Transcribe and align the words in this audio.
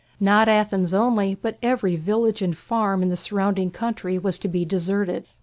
Not 0.19 0.47
Athens 0.49 0.95
only, 0.95 1.35
but 1.35 1.59
every 1.61 1.95
village 1.95 2.41
and 2.41 2.57
farm 2.57 3.03
in 3.03 3.09
the 3.09 3.15
surrounding 3.15 3.69
country 3.69 4.17
was 4.17 4.39
to 4.39 4.47
be 4.47 4.65
deserted. 4.65 5.27